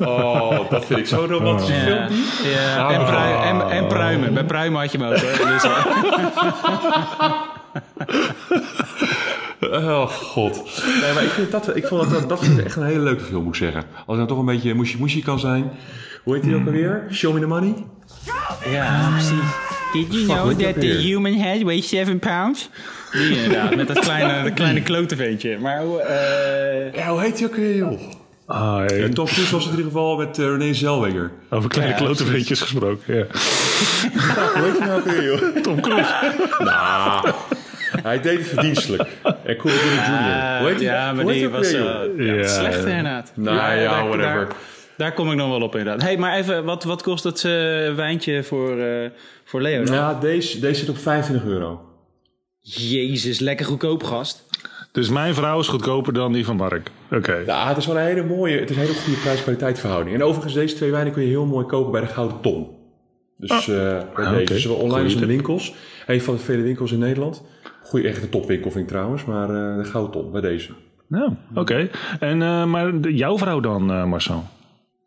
[0.00, 2.08] Oh, dat vind ik zo'n romantische Ja,
[2.52, 2.90] ja.
[2.90, 4.34] En, prui- en, en pruimen.
[4.34, 5.50] Bij pruimen had je hem ook hoor.
[9.70, 10.82] Eh, Oh god.
[11.00, 13.00] Nee, maar ik, vind dat, ik vond dat, dat, dat vind ik echt een hele
[13.00, 13.82] leuke film, moet ik zeggen.
[13.94, 15.70] Als ik nou toch een beetje moesie-moesie kan zijn.
[16.22, 17.06] Hoe heet die ook alweer?
[17.12, 17.74] Show me the money?
[18.70, 19.38] ja, precies.
[19.92, 20.98] Did you Fuck, know that the weer?
[21.00, 22.68] human head weighs 7 pounds?
[23.12, 25.58] Die inderdaad, met dat kleine, dat kleine.
[25.60, 26.00] Maar hoe...
[26.00, 28.00] eh, Ja, hoe heet die ook weer, joh?
[28.46, 31.30] Ah, En Tom Cruise was in ieder geval met uh, René Zellweger.
[31.50, 33.14] over kleine Ja, klotenveentjes gesproken.
[33.16, 33.24] Ja.
[34.54, 35.62] Hoe heet die nou ook weer, joh?
[35.62, 36.14] Tom Cruise.
[36.64, 37.28] Nou,
[38.02, 39.08] hij deed het verdienstelijk.
[39.44, 40.58] En Cool Jr.
[40.58, 40.86] Hoe heet die?
[40.86, 41.80] ja, maar hoe die was uh,
[42.16, 43.32] ja, slecht inderdaad.
[43.34, 44.20] Nou ja, daar, whatever.
[44.20, 44.56] Daar,
[44.96, 46.02] daar kom ik nog wel op inderdaad.
[46.02, 47.52] hey, maar even, wat, wat kost het eh,
[47.94, 49.10] wijntje voor, eh,
[49.44, 49.94] voor Leo dan?
[49.94, 51.80] Ja, deze, deze zit op 25 euro.
[52.60, 54.44] Jezus, lekker goedkoop gast.
[54.92, 56.90] Dus mijn vrouw is goedkoper dan die van Mark.
[57.10, 57.42] Oké.
[57.46, 60.16] Ja, het is wel een hele mooie, het is een hele goede prijs-kwaliteit verhouding.
[60.16, 62.68] En overigens, deze twee wijnen kun je heel mooi kopen bij de Gouden Ton.
[63.36, 65.74] Dus eh bij Ah, deze, zowel online Goeie als in de winkels.
[66.06, 67.42] Een van de vele winkels in Nederland.
[67.92, 70.70] Goeie, echt een topwinkel vind ik trouwens, maar eh, de Gouden Ton bij deze.
[71.08, 71.88] Nou, oké.
[72.20, 74.44] En eh, maar de- jouw vrouw dan, eh, Marcel?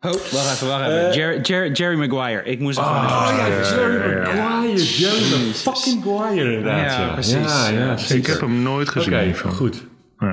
[0.00, 1.12] Oh, wacht even, wacht even.
[1.14, 2.44] Jerry, Jerry, Jerry Maguire.
[2.44, 3.48] Ik moest het gewoon even Oh ja.
[3.48, 6.92] Jerry Maguire, Jerry fucking Maguire inderdaad.
[6.92, 7.34] Ja, Ja, precies.
[7.66, 8.16] Ja, ja, Ja, precies.
[8.16, 9.14] Ik heb hem nooit gezien.
[9.14, 9.70] Oké, film.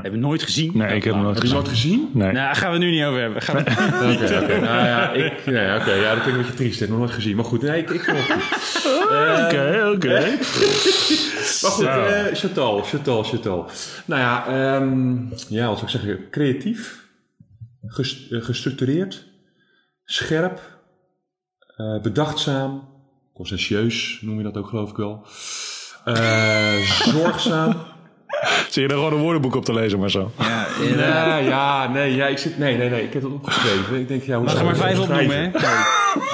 [0.01, 0.71] Heb je nooit gezien?
[0.73, 1.63] Nee, ik heb hem nooit Heb je gezien.
[1.63, 2.09] nooit gezien?
[2.13, 2.31] Nee.
[2.31, 3.41] Nou, daar gaan we nu niet over hebben.
[3.41, 3.61] Gaan we...
[4.23, 4.59] Oké, oké.
[4.59, 6.73] Nou ja, ik, nee, oké, ja, dat klinkt een beetje triest.
[6.73, 7.35] Ik heb nog nooit gezien.
[7.35, 8.41] Maar goed, nee, ik, ik vond het goed.
[9.45, 10.19] Oké, oké.
[11.61, 13.69] Maar goed, eh Chantal, Chantal, Chantal.
[14.05, 15.17] Nou ja, ehm,
[15.49, 16.29] ja, wat zou ik zeggen?
[16.29, 17.05] Creatief,
[17.81, 19.25] eh, gestructureerd,
[20.03, 20.59] scherp,
[21.75, 22.89] eh, bedachtzaam,
[23.33, 25.25] conscientieus noem je dat ook geloof ik wel.
[26.05, 27.75] Eh, zorgzaam.
[28.73, 30.31] Zie je er gewoon een woordenboek op te lezen, Marcel?
[30.39, 31.25] Ja, inderdaad.
[31.25, 33.99] Ja, ja, nee, ja, ik zit, nee, nee, nee, ik heb het opgeschreven.
[33.99, 35.47] Ik denk, ja, hoe er maar vijf opnoemen, hè?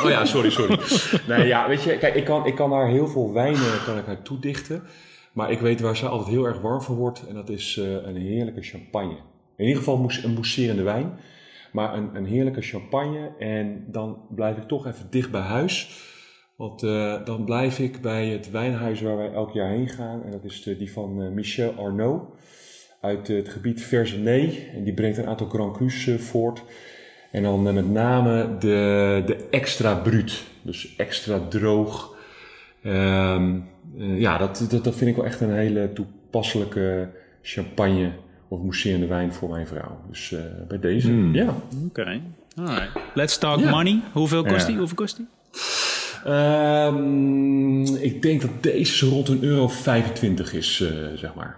[0.03, 0.79] Oh ja, sorry, sorry.
[1.27, 4.05] Nee, ja, weet je, kijk, ik kan, ik kan daar heel veel wijnen kan ik
[4.05, 4.83] haar toedichten.
[5.33, 7.27] Maar ik weet waar ze altijd heel erg warm van wordt.
[7.27, 9.17] En dat is eh, een heerlijke champagne.
[9.57, 11.19] In ieder geval een mousserende wijn.
[11.71, 13.31] Maar een, een heerlijke champagne.
[13.39, 15.89] En dan blijf ik toch even dicht bij huis.
[16.59, 20.23] Want eh, dan blijf ik bij het wijnhuis waar wij elk jaar heen gaan.
[20.23, 22.21] En dat is de, die van eh, Michel Arnaud.
[23.01, 24.69] Uit het gebied Verzenay.
[24.75, 26.63] En die brengt een aantal Grand Crus eh, voort.
[27.31, 30.43] En dan eh, met name de, de extra bruut.
[30.61, 32.15] Dus extra droog.
[32.83, 33.55] Ehm,
[33.97, 37.09] eh, ja, dat, dat, dat vind ik wel echt een hele toepasselijke
[37.41, 38.11] champagne
[38.47, 39.99] of mousserende wijn voor mijn vrouw.
[40.09, 41.55] Dus eh, bij deze, ja.
[41.87, 42.21] Oké.
[42.55, 42.89] Alright.
[43.13, 44.01] Let's talk money.
[44.13, 44.65] Hoeveel kost Ja.
[44.67, 44.77] die?
[44.77, 45.27] Hoeveel kost die?
[46.25, 51.57] Ehm, ik denk dat deze zo rond een euro 25 is, eh, zeg maar.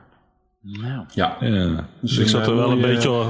[0.63, 1.03] Nou.
[1.13, 1.37] Ja.
[1.39, 3.23] Ja, Dus ik zat er eh, wel een beetje,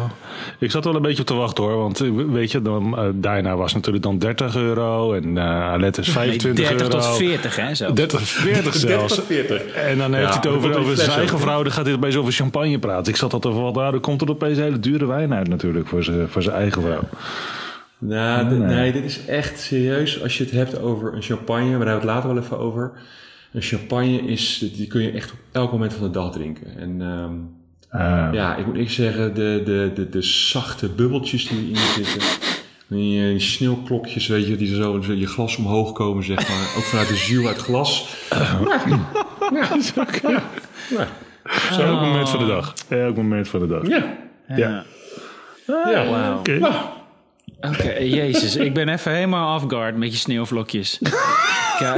[0.59, 1.77] ik zat er wel een beetje op te wachten hoor.
[1.77, 5.97] Want eh, weet je, dan, eh, daarna was natuurlijk dan 30 euro en eh Alet
[5.97, 6.99] is 25 30 euro.
[6.99, 7.75] tot 40, hè?
[7.75, 7.95] Zelfs.
[7.95, 9.15] 30, 40 zelfs.
[9.15, 9.73] 30, 40.
[9.73, 11.63] En dan heeft Ja, hij het over, er over zijn eigen vrouw.
[11.63, 13.11] Dan gaat hij opeens over champagne praten.
[13.11, 15.47] Ik zat al te van, nou, dan komt er opeens een hele dure wijn uit
[15.47, 17.03] natuurlijk voor zijn, voor zijn eigen vrouw.
[18.01, 20.21] Nou, d- nee, dit is echt serieus.
[20.23, 22.59] Als je het hebt over een champagne, maar daar hebben we het later wel even
[22.59, 22.91] over.
[23.53, 26.77] Een champagne is, die kun je echt op elk moment van de dag drinken.
[26.77, 27.33] En ehm,
[28.01, 28.33] Ah.
[28.33, 32.21] ja, ik moet echt zeggen, de, de, de, de zachte bubbeltjes die erin zitten.
[32.87, 36.73] Die, eh, die sneeuwklokjes, weet je, die zo, zo je glas omhoog komen, zeg maar.
[36.77, 38.15] Ook vanuit de ziel uit glas.
[41.79, 42.73] Elk moment van de dag.
[42.89, 43.87] Elk moment van de dag.
[43.87, 44.83] Ja, Ja.
[45.67, 46.05] ja.
[46.59, 47.00] Wauw.
[47.61, 47.93] Oké.
[48.19, 48.55] Jezus.
[48.55, 50.97] Ik ben even helemaal off guard met je sneeuwvlokjes.
[51.79, 51.95] Ka-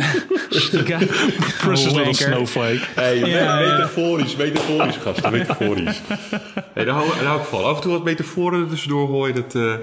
[0.85, 2.13] Ka- Precious little wanker.
[2.15, 2.79] snowflake.
[2.95, 3.55] Hey, Ja, me- ja.
[3.59, 6.01] metaforisch, metaforisch, gasten, metaforisch.
[6.73, 7.63] hey, daar, hou, daar hou ik van.
[7.63, 9.73] Af en toe wat metaforen er tussendoor gooien, dat, eh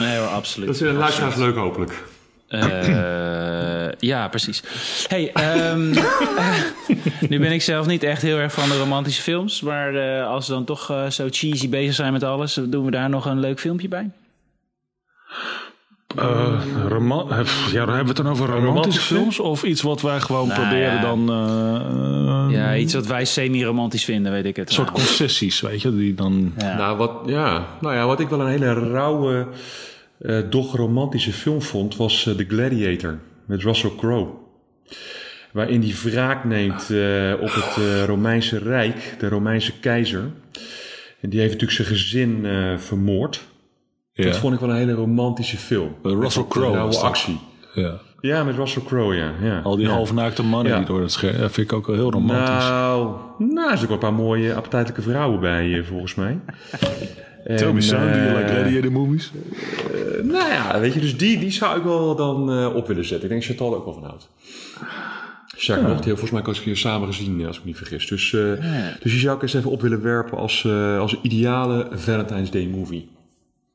[0.00, 0.68] Nee hoor, absoluut.
[0.68, 2.04] dat vinden luisteraars leuk hopelijk.
[2.48, 4.62] Eh, ja, precies.
[5.08, 6.54] Hey, ehm, eh,
[7.28, 9.60] nu ben ik zelf niet echt heel erg van de romantische films.
[9.60, 12.90] Maar eh, als we dan toch eh, zo cheesy bezig zijn met alles, doen we
[12.90, 14.10] daar nog een leuk filmpje bij?
[16.16, 17.38] Eh, roman- eh,
[17.72, 20.60] ja, hebben we het dan over romantische romantische films of iets wat wij gewoon Nou,
[20.60, 21.00] proberen ja.
[21.00, 21.30] dan.
[21.30, 24.68] eh, Ja, iets wat wij semi-romantisch vinden, weet ik het.
[24.68, 26.52] Een soort concessies, weet je, die dan.
[26.58, 26.76] Ja.
[26.76, 29.46] Nou, wat, ja, nou ja, wat ik wel een hele rauwe,
[30.20, 34.30] eh, doch romantische film vond, was The Gladiator met Russell Crowe.
[35.52, 40.30] Waarin hij wraak neemt eh, op het eh, Romeinse Rijk, de Romeinse keizer.
[41.20, 43.44] En die heeft natuurlijk zijn gezin eh, vermoord.
[44.14, 44.24] Ja.
[44.24, 45.94] Dat vond ik wel een hele romantische film.
[46.02, 47.02] Russell Crowe dat.
[47.02, 47.38] actie.
[47.74, 48.00] Ja.
[48.20, 49.32] Ja, met Russell Crowe, ja.
[49.40, 49.60] ja.
[49.60, 49.92] Al die ja.
[49.92, 50.78] halfnaakte mannen Ja.
[50.78, 51.38] die door het scherm.
[51.38, 52.64] Dat vind ik ook wel heel romantisch.
[52.68, 56.38] Nou, nou, er zitten ook wel een paar mooie appetijtelijke vrouwen bij, eh, volgens mij.
[57.56, 59.32] Tell me, son, do you eh, like gladiator movies?
[60.22, 63.22] Nou ja, weet je, dus die, die zou ik wel dan eh, op willen zetten.
[63.22, 64.28] Ik denk dat Chantal ook wel van houdt.
[65.66, 67.68] Nog, die heeft volgens mij ook eens een keer samen gezien, eh, als ik me
[67.68, 68.06] niet vergis.
[68.06, 68.40] Dus, eh,
[69.00, 72.66] dus die zou ik eens even op willen werpen als, eh, als ideale Valentine's Day
[72.66, 73.08] movie.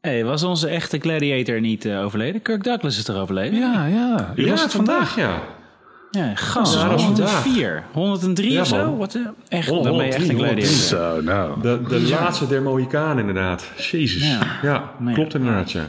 [0.01, 2.41] Hey, was onze echte gladiator niet eh, overleden?
[2.41, 3.59] Kirk Douglas is er overleden?
[3.59, 4.33] Ja, ja.
[4.35, 5.15] Je was het vandaag.
[5.15, 5.41] ja.
[6.12, 8.75] Ja, gast, Ja, dat is 104, 103 Ja, of zo?
[8.85, 8.97] man.
[8.97, 11.15] Wat, eh, echt, Oh, dan ben je echt een 103, gladiator.
[11.15, 11.62] Zo, nou.
[11.62, 13.63] De, de laatste der Mohikanen inderdaad.
[13.91, 14.27] Jezus.
[14.27, 14.39] Ja.
[14.62, 15.12] Ja, ja.
[15.13, 15.88] klopt inderdaad, ja.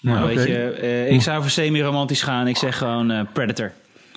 [0.00, 0.34] Nou, Oké.
[0.34, 2.46] weet je, eh, ik zou voor semi-romantisch gaan.
[2.48, 3.72] Ik zeg gewoon eh, Predator.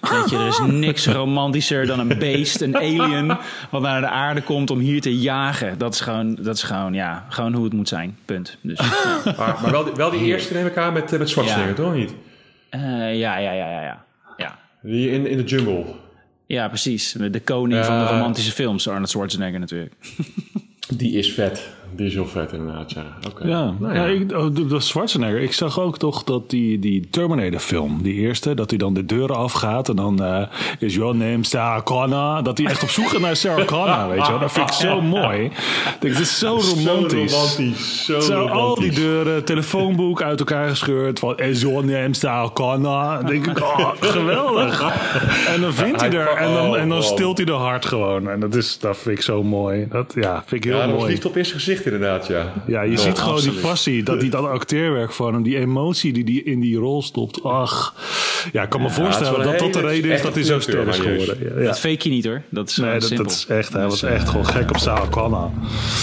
[0.09, 3.37] Weet je, er is niks romantischer dan een beest, een alien,
[3.71, 5.77] wat naar de aarde komt om hier te jagen.
[5.77, 8.17] Dat is gewoon, dat is gewoon, ja, gewoon hoe het moet zijn.
[8.25, 8.57] Punt.
[8.61, 9.33] Dus, ja.
[9.37, 11.73] Maar, maar wel, die- wel die eerste neem ik aan met, eh, met Schwarzenegger, Ja.
[11.75, 12.13] toch niet?
[12.69, 12.79] Eh,
[13.19, 14.03] ja, ja, ja, ja, ja.
[14.37, 15.85] Ja, Die in, in de jungle.
[16.45, 17.11] ja precies.
[17.31, 19.93] De koning van de romantische films, Arnold Schwarzenegger natuurlijk.
[20.97, 21.69] Die is vet.
[21.95, 23.03] Die is heel vet inderdaad, ja.
[23.29, 23.47] Oké.
[23.47, 24.05] Ja, Nou ja.
[24.05, 24.31] ik,
[24.71, 25.41] oh, Schwarzenegger.
[25.41, 29.05] Ik zag ook toch dat die, die Terminator film, die eerste, dat hij dan de
[29.05, 30.41] deuren afgaat en dan eh,
[30.79, 32.43] is your name Sarah Connor.
[32.43, 34.39] Dat hij echt op zoek gaat naar Sarah Connor, weet je wel.
[34.39, 35.51] Dat vind ik zo mooi.
[35.99, 37.31] Dit is zo romantisch.
[37.31, 38.05] Zo romantisch.
[38.05, 38.57] Zo, Zo, romantisch.
[38.61, 41.19] al die deuren, telefoonboek uit elkaar gescheurd.
[41.19, 43.17] Van, is your name Sarah Connor?
[43.17, 44.81] Dan denk ik, oh, geweldig.
[45.47, 47.11] En dan vindt hij er en dan, en dan Oh, oh.
[47.11, 48.29] stilt hij de hart gewoon.
[48.29, 49.87] En dat, is, dat vind ik zo mooi.
[49.89, 51.09] Dat ja, vind ik heel Ja, dat mooi.
[51.11, 52.53] liefde op eerste gezicht inderdaad, ja.
[52.67, 53.53] Ja, je ziet gewoon absoluut.
[53.55, 57.01] die passie, dat hij dat acteerwerk van hem, die emotie die hij in die rol
[57.01, 57.43] stopt.
[57.43, 57.95] Ach,
[58.51, 60.87] ja, ik kan me voorstellen dat dat de reden is dat hij zo goede ster
[60.87, 61.37] is geworden.
[61.55, 61.65] Ja, ja.
[61.65, 62.41] Dat fake je niet hoor.
[62.49, 63.25] Dat is Nee, gewoon dat, simpel.
[63.27, 65.49] dat is echt, hij was echt gewoon gek op Sarah Connor.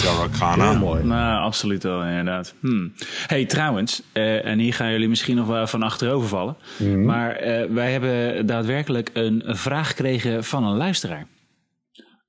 [0.02, 0.78] Sarah Connor.
[0.78, 1.04] mooi.
[1.04, 2.54] Nou, absoluut wel, inderdaad.
[2.60, 2.92] Hmm.
[3.26, 6.56] hey, trouwens, eh, en hier gaan jullie misschien nog wel van achterover vallen.
[6.78, 7.04] Mhm.
[7.04, 11.26] Maar eh, wij hebben daadwerkelijk een vraag gekregen van een luisteraar.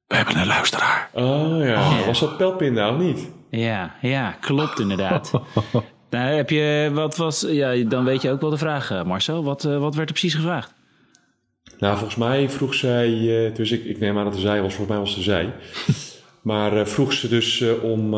[0.07, 1.09] We hebben een luisteraar.
[1.13, 2.05] Oh ja.
[2.05, 3.29] Was dat Pelpinda of niet?
[3.51, 5.31] Ja, ja, klopt inderdaad.
[6.09, 9.43] nou, heb je, wat was, ja, dan weet je ook wel de vraag, eh, Marcel.
[9.43, 10.73] Wat, eh, wat werd er precies gevraagd?
[11.79, 13.07] Nou, volgens mij vroeg zij...
[13.47, 14.73] eh, dus ik, ik neem aan dat de zij was.
[14.73, 15.53] Volgens mij was de zij.
[16.41, 18.11] Maar vroeg ze dus om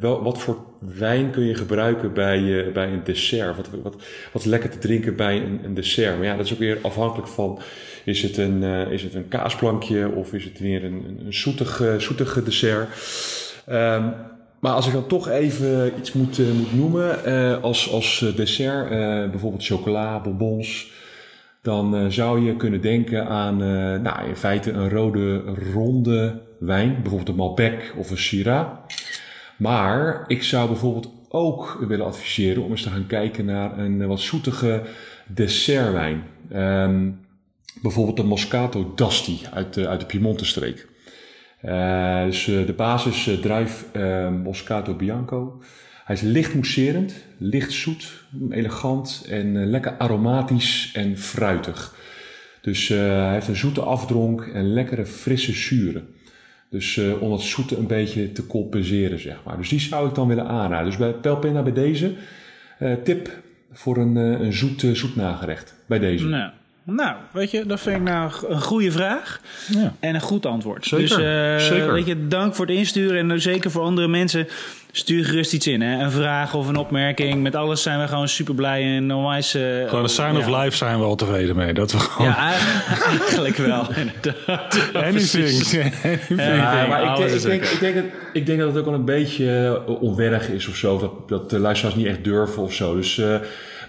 [0.00, 3.56] wel, wat voor wijn kun je gebruiken bij, bij een dessert?
[3.56, 3.96] Wat, wat,
[4.32, 6.16] wat is lekker te drinken bij een, een dessert?
[6.16, 7.58] Maar ja, dat is ook weer afhankelijk van,
[8.04, 11.96] is het een, is het een kaasplankje of is het weer een, een, zoetig, eh,
[11.96, 12.88] zoetig dessert?
[13.66, 14.08] Ehm,
[14.60, 18.36] maar als ik dan toch even iets moet, eh, moet noemen eh, als, als eh,
[18.36, 18.88] dessert,
[19.30, 20.90] bijvoorbeeld chocola, bonbons,
[21.62, 23.56] dan zou je kunnen denken aan
[24.02, 25.38] nou, in feite een rode
[25.72, 28.66] ronde wijn, bijvoorbeeld een Malbec of een Syrah.
[29.56, 34.20] Maar ik zou bijvoorbeeld ook willen adviseren om eens te gaan kijken naar een wat
[34.20, 34.82] zoetige
[35.26, 36.22] dessertwijn.
[36.50, 37.10] Ehm,
[37.82, 40.86] bijvoorbeeld de Moscato d'Asti uit, de- uit de Piemonte-streek.
[41.60, 43.84] Eh, dus eh, de basis eh, druif
[44.42, 45.62] Moscato Bianco.
[46.04, 51.94] Hij is licht mousserend, licht zoet, elegant en lekker aromatisch en fruitig.
[52.60, 56.08] Dus hij heeft een zoete afdronk en lekkere frisse zuren.
[56.70, 59.56] Dus om dat zoete een beetje te compenseren, zeg maar.
[59.56, 60.86] Dus die zou ik dan willen aanraden.
[60.86, 62.14] Dus bij Pelpinda bij deze
[63.04, 63.30] tip
[63.72, 65.74] voor een, een zoet, zoet nagerecht.
[65.86, 66.26] Bij deze.
[66.26, 66.52] Nou,
[66.88, 69.40] nou, weet je, dat vind ik nou een goede vraag.
[69.68, 69.92] Ja.
[70.00, 70.86] En een goed antwoord.
[70.86, 71.16] Zeker, Dus
[71.64, 71.92] eh, zeker.
[71.92, 73.30] weet je, dank voor het insturen.
[73.30, 74.48] En zeker voor andere mensen,
[74.92, 75.80] stuur gerust iets in.
[75.80, 76.02] Hè?
[76.04, 77.42] Een vraag of een opmerking.
[77.42, 79.54] Met alles zijn we gewoon super blij en onwijs...
[79.54, 80.62] eh, Gewoon een sign of ja.
[80.62, 81.72] life zijn we al tevreden mee.
[81.72, 84.90] Dat we gewoon Ja, eigenlijk wel, inderdaad.
[84.94, 85.92] anything.
[86.04, 86.40] anything.
[86.40, 87.72] Ja, maar ik denk, is ik, denk, oké.
[87.74, 90.76] ik, denk dat, ik denk dat het ook wel een beetje eh, onwerrig is of
[90.76, 90.98] zo.
[90.98, 92.94] Dat, dat de luisteraars niet echt durven of zo.
[92.96, 93.34] Dus eh,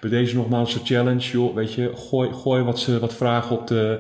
[0.02, 1.32] bij deze nogmaals de challenge.
[1.32, 4.00] Joh, weet je, gooi, gooi wat, ze- wat vragen op de,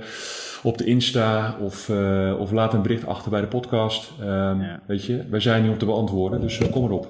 [0.63, 1.57] op de Insta.
[1.61, 4.11] Of, eh, of laat een bericht achter bij de podcast.
[4.19, 4.79] Ehm, Ja.
[4.87, 6.41] Weet je, wij zijn hier om te beantwoorden.
[6.41, 7.07] Dus eh, kom erop.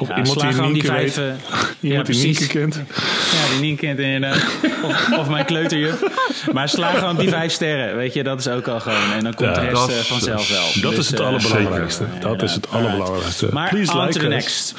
[0.00, 1.14] Of Ja, iemand sla die gewoon die Nienke vijf...
[1.16, 1.26] weet.
[1.26, 1.58] eh,
[1.90, 2.46] Iemand ja, die Nienke precies.
[2.46, 2.74] kent.
[2.74, 4.42] Ja, die niet kent inderdaad.
[4.82, 6.02] Of, of mijn kleuterjuf.
[6.52, 7.96] Maar sla gewoon die vijf sterren.
[7.96, 9.12] Weet je, dat is ook al gewoon.
[9.12, 10.82] En dan komt Ja, de rest dat eh, vanzelf wel.
[10.82, 12.04] Dat Dus, is het eh, allerbelangrijkste.
[12.12, 12.28] zeker.
[12.28, 13.48] Dat is het allerbelangrijkste.
[13.52, 14.32] Maar Please on like to the us.
[14.34, 14.74] next.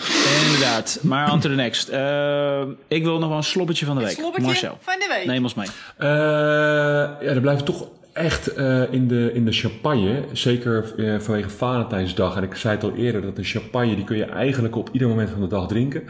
[0.45, 0.99] Inderdaad.
[1.01, 1.87] Maar on to the next.
[1.87, 4.15] Eh, ik wil nog wel een sloppertje van de week.
[4.17, 4.77] Slobbertje Marcel.
[4.81, 5.25] van de week.
[5.25, 5.67] Neem ons mee.
[5.97, 10.23] Eh, ja, er blijven toch echt eh, in, de, in de champagne.
[10.31, 12.35] Zeker eh, vanwege Valentijnsdag.
[12.37, 15.07] En ik zei het al eerder, dat de champagne die kun je eigenlijk op ieder
[15.07, 16.03] moment van de dag drinken.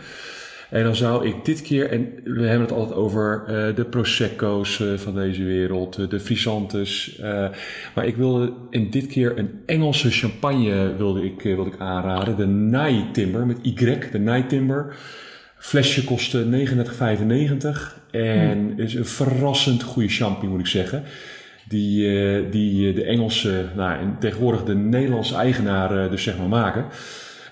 [0.69, 4.83] En dan zou ik dit keer, en we hebben het altijd over eh, de Prosecco's
[4.95, 7.19] van deze wereld, de Frisantes.
[7.95, 12.37] maar ik wilde in dit keer een Engelse champagne wilde ik, wilde ik aanraden.
[12.37, 13.75] De Night Timber met Y,
[14.11, 14.95] de Night Timber.
[15.57, 21.03] Flesje kostte 39,95 en is een verrassend goede champagne moet ik zeggen.
[21.67, 26.37] Die, eh, die eh, de Engelse, nou, en tegenwoordig de Nederlandse eigenaar eh, dus zeg
[26.37, 26.85] maar maken.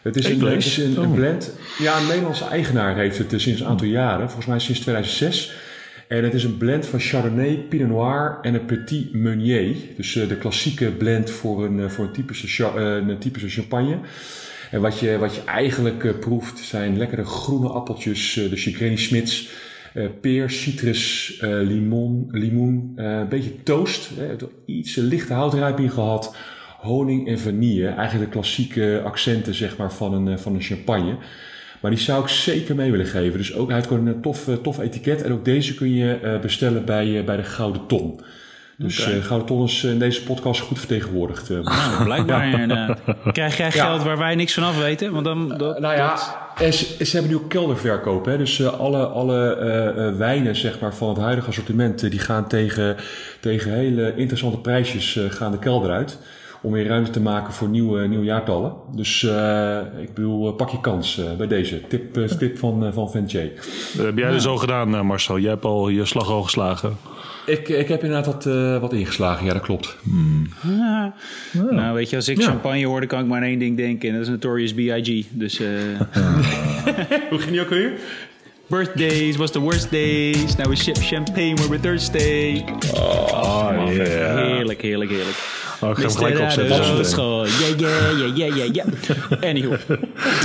[0.01, 1.13] Het is, een, het een, een Oh.
[1.13, 1.57] blend.
[1.77, 4.25] Ja, een Nederlandse eigenaar heeft het sinds een aantal jaren.
[4.25, 5.53] Volgens mij sinds 2006.
[6.07, 9.75] En het is een blend van Chardonnay, Pinot Noir en een Petit Meunier.
[9.97, 13.97] Dus de klassieke blend voor een, voor een, typische, een typische champagne.
[14.71, 19.49] En wat je, wat je eigenlijk proeft zijn lekkere groene appeltjes, de Granny Smits.
[19.93, 24.11] Eh, peer, citrus, eh, limon, limoen, eh, een beetje toast.
[24.65, 26.35] Iets lichte houtrijping gehad.
[26.77, 27.87] Honing en vanille.
[27.87, 31.17] Eigenlijk de klassieke accenten zeg maar, van, een, van een champagne.
[31.81, 33.37] Maar die zou ik zeker mee willen geven.
[33.37, 35.21] Dus ook, hij gewoon een tof, tof etiket.
[35.21, 38.19] En ook deze kun je bestellen bij, bij de Gouden Ton.
[38.81, 41.49] Dus eh Gouden Ton is in deze podcast goed vertegenwoordigd.
[41.49, 41.59] eh.
[41.59, 42.99] Nou, blijkbaar inderdaad.
[43.31, 45.11] Krijg jij geld waar wij niks van af weten?
[45.11, 46.17] Want dan, dat, nou ja,
[46.57, 48.25] en ze, ze hebben nu ook kelderverkoop.
[48.25, 48.37] Hè?
[48.37, 52.03] Dus eh, alle, alle eh, eh, wijnen zeg maar, van het huidige assortiment...
[52.03, 52.95] eh, die gaan tegen,
[53.39, 56.19] tegen hele interessante prijsjes eh, gaan de kelder uit.
[56.61, 58.73] Om weer ruimte te maken voor nieuwe, nieuwe jaartallen.
[58.95, 61.81] Dus eh, ik bedoel, eh, pak je kans eh, bij deze.
[61.87, 63.51] Tip, eh, tip van, eh, van Ventje.
[63.95, 65.39] Dat heb jij dus al gedaan, eh, Marcel.
[65.39, 66.97] Jij hebt al je slag al geslagen.
[67.49, 69.97] Ik, ik heb inderdaad wat, eh, wat ingeslagen, ja dat klopt.
[71.71, 72.45] Nou, weet je, als ik Ja.
[72.45, 74.07] champagne hoorde, kan ik maar aan één ding denken.
[74.09, 75.25] En dat is Notorious B.I.G.
[75.31, 75.67] Dus, eh
[77.29, 77.91] Hoe ging die ook weer?
[78.67, 80.55] birthdays was the worst days.
[80.55, 82.63] Now we ship champagne when we're thirsty.
[82.93, 84.35] Oh, yeah.
[84.35, 85.37] Heerlijk, heerlijk, heerlijk.
[85.81, 86.75] Oh, ik ga hem gelijk opzetten.
[86.75, 86.83] Ja,
[87.77, 87.87] ja,
[88.35, 88.83] ja, ja, ja, ja.
[89.49, 89.71] Anywho.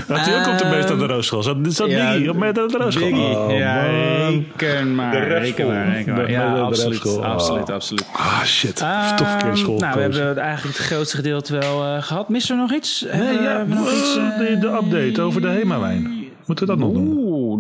[0.09, 1.43] Ook op de meest aan de roosschool?
[1.43, 3.09] Zat, zat ja, Biggie op met aan de roosschool?
[3.09, 3.37] Biggie.
[3.39, 5.11] Oh, ja, reken maar.
[5.11, 6.31] De Reken maar, reken maar.
[6.31, 7.07] Ja, absoluut.
[7.07, 7.25] Oh.
[7.25, 8.05] absoluut, absoluut.
[8.13, 8.81] Ah, shit.
[8.81, 12.29] Ehm, Toch een keer school nou, we hebben eigenlijk het grootste gedeelte wel eh, gehad.
[12.29, 13.01] Mist er nog iets?
[13.01, 14.17] Nee, Hebben ja, we nog iets?
[14.17, 16.23] eh, de, de update over de Hema-wijn.
[16.47, 17.09] Moeten we dat nog doen?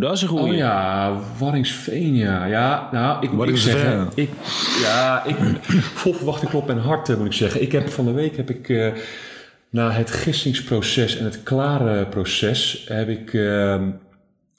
[0.05, 0.53] Dat is een goeie.
[0.53, 2.47] Oh ja, Warringsveen, ja.
[2.47, 4.09] Ja, nou, ik moet zeggen...
[4.14, 4.31] Ik,
[4.83, 5.37] ja, ik...
[6.01, 7.62] Vol verwachting klopt mijn hart, eh, moet ik zeggen.
[7.62, 8.69] Ik heb van de week heb ik...
[8.69, 8.93] eh,
[9.71, 12.85] na het gistingsproces en het klare proces...
[12.88, 13.83] heb ik eh,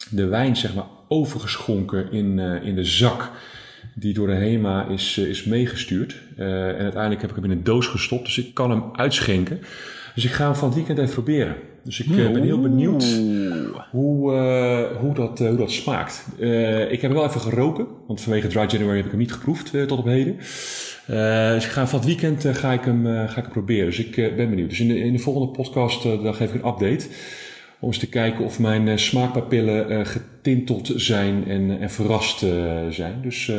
[0.10, 3.32] de wijn, zeg maar, overgeschonken in, eh, in de zak...
[3.96, 6.16] die door de HEMA is, is meegestuurd.
[6.38, 9.62] en uiteindelijk heb ik hem in een doos gestopt, dus ik kan hem uitschenken.
[10.16, 11.56] Dus ik ga hem van het weekend even proberen.
[11.84, 13.04] Dus ik ben heel benieuwd
[13.92, 14.32] hoe,
[15.00, 16.26] hoe, dat, hoe dat smaakt.
[16.90, 19.72] ik heb hem wel even geroken, want vanwege Dry January heb ik hem niet geproefd
[19.88, 20.36] tot op heden.
[21.56, 23.86] dus ik ga van het weekend ga ik hem, ga ik hem proberen.
[23.86, 24.70] Dus ik ben benieuwd.
[24.70, 27.08] Dus in de, in de volgende podcast dan geef ik een update.
[27.80, 32.40] Om eens te kijken of mijn smaakpapillen getinteld zijn en, en verrast
[32.90, 33.22] zijn.
[33.22, 33.52] Dus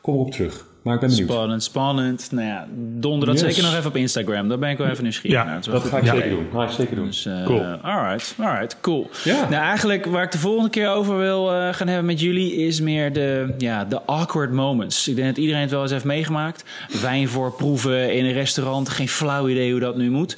[0.00, 0.66] kom erop terug.
[0.86, 1.30] Maar ik ben benieuwd.
[1.30, 2.28] Spannend, spannend.
[2.30, 3.54] Nou ja, donder dat yes.
[3.54, 4.48] zeker nog even op Instagram.
[4.48, 5.62] Daar ben ik wel even nieuwsgierig ja, naar.
[5.70, 6.14] Dat, ga ik ja.
[6.14, 6.46] zeker doen.
[6.52, 7.06] Ga ik zeker doen.
[7.06, 7.60] Dus, cool.
[7.62, 9.10] Alright, alright, cool.
[9.24, 9.48] Ja.
[9.48, 12.54] Nou, eigenlijk waar ik de volgende keer over wil gaan hebben met jullie...
[12.54, 15.08] is meer de, ja, de awkward moments.
[15.08, 16.64] Ik denk dat iedereen het wel eens heeft meegemaakt.
[17.02, 18.88] Wijn voorproeven in een restaurant.
[18.88, 20.36] Geen flauw idee hoe dat nu moet.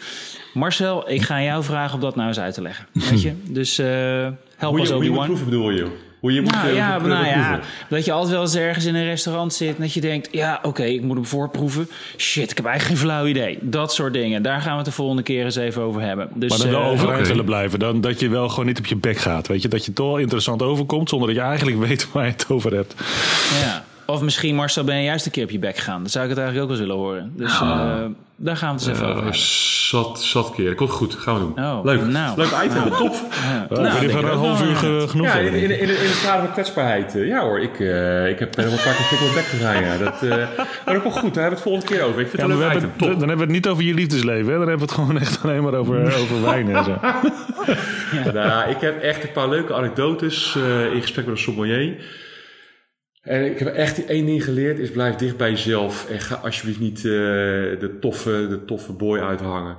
[0.54, 2.86] Marcel, ik ga jou vragen om dat nou eens uit te leggen.
[2.92, 3.32] Weet je?
[3.44, 5.16] Dus uh, help hoe ons je, Obi-Wan.
[5.16, 6.06] Hoe je proeven bedoel je?
[6.20, 8.84] Hoe je moet, nou, uh, ja, moet, nou ja, dat je altijd wel eens ergens
[8.84, 11.88] in een restaurant zit en dat je denkt, ja, oké, okay, ik moet hem voorproeven.
[12.16, 13.58] Shit, ik heb eigenlijk geen flauw idee.
[13.60, 14.42] Dat soort dingen.
[14.42, 16.28] Daar gaan we het de volgende keer eens even over hebben.
[16.34, 17.28] Dus, maar dan wel uh, overeind okay.
[17.28, 17.78] willen blijven.
[17.78, 19.46] Dan dat je wel gewoon niet op je bek gaat.
[19.46, 22.30] Weet je, dat je toch wel interessant overkomt zonder dat je eigenlijk weet waar je
[22.30, 22.94] het over hebt.
[23.60, 23.84] Ja.
[24.10, 26.02] Of misschien, Marcel, ben je juist een keer op je bek gegaan.
[26.02, 27.32] Dat zou ik het eigenlijk ook wel willen horen.
[27.36, 28.04] Dus uh,
[28.36, 29.40] daar gaan we het eens even over hebben.
[29.88, 30.74] Zat, zat keer.
[30.74, 31.64] Komt goed, gaan we doen.
[31.64, 32.06] Oh, Leuk.
[32.06, 33.04] Nou, Leuk item, nou.
[33.04, 33.66] Ja.
[33.70, 35.26] Nou, nou, ik van een half uur ge, genoeg.
[35.26, 37.12] Ja, in, in, in, in het kader van kwetsbaarheid.
[37.12, 39.84] Ja hoor, ik, uh, ik heb helemaal een paar keer op mijn bek gegaan.
[39.84, 39.96] Ja.
[39.96, 40.36] Dat, uh,
[40.84, 42.20] maar dat komt goed, daar hebben we het volgende keer over.
[42.20, 42.90] Ik vind ja, het een leuk item.
[42.96, 44.52] Het, dan hebben we het niet over je liefdesleven.
[44.52, 44.58] Hè?
[44.58, 46.98] Dan hebben we het gewoon echt alleen maar over, over wijn en zo.
[48.24, 48.32] ja.
[48.32, 50.56] nou, ik heb echt een paar leuke anekdotes
[50.92, 51.96] in gesprek met een sommelier.
[53.28, 56.06] En ik heb echt één ding geleerd, is blijf dicht bij jezelf.
[56.10, 59.76] En ga alsjeblieft niet uh, de, toffe, de toffe boy uithangen.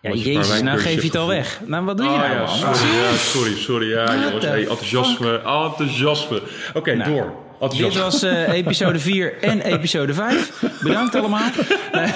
[0.00, 1.60] Ja, jezus, nou geef je het al weg.
[1.66, 2.48] Nou, wat doe je oh, nou, ja, man?
[2.48, 3.88] Sorry, ja, sorry, sorry.
[3.90, 6.36] Ja, jongens, hey, enthousiasme, enthousiasme.
[6.36, 7.32] Oké, okay, nou, door.
[7.76, 10.62] Dit was uh, episode 4 en episode 5.
[10.82, 11.50] Bedankt allemaal.
[11.92, 12.02] nee,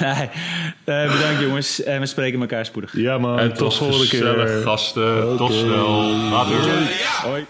[0.00, 0.28] nee.
[0.84, 1.82] Uh, bedankt jongens.
[1.82, 2.96] En we spreken elkaar spoedig.
[2.96, 4.62] Ja man, en tot volgende keer.
[4.64, 5.22] gasten.
[5.22, 5.36] Okay.
[5.36, 6.02] Tot snel.
[6.30, 6.56] Later.
[7.22, 7.46] Hoi.